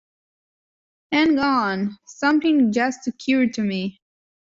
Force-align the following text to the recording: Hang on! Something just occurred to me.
Hang 1.11 1.37
on! 1.37 1.99
Something 2.07 2.71
just 2.71 3.05
occurred 3.07 3.53
to 3.53 3.61
me. 3.61 4.01